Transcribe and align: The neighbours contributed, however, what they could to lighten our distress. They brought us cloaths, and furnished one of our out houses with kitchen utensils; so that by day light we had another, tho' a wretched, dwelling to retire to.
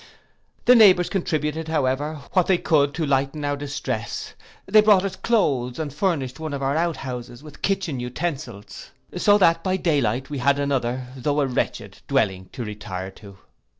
The 0.65 0.73
neighbours 0.73 1.09
contributed, 1.09 1.67
however, 1.67 2.21
what 2.33 2.47
they 2.47 2.57
could 2.57 2.95
to 2.95 3.05
lighten 3.05 3.45
our 3.45 3.55
distress. 3.55 4.33
They 4.65 4.81
brought 4.81 5.03
us 5.05 5.15
cloaths, 5.15 5.77
and 5.77 5.93
furnished 5.93 6.39
one 6.39 6.55
of 6.55 6.63
our 6.63 6.75
out 6.75 6.97
houses 6.97 7.43
with 7.43 7.61
kitchen 7.61 7.99
utensils; 7.99 8.89
so 9.15 9.37
that 9.37 9.63
by 9.63 9.77
day 9.77 10.01
light 10.01 10.27
we 10.31 10.39
had 10.39 10.57
another, 10.57 11.05
tho' 11.15 11.41
a 11.41 11.45
wretched, 11.45 11.99
dwelling 12.07 12.49
to 12.53 12.63
retire 12.65 13.11
to. 13.11 13.37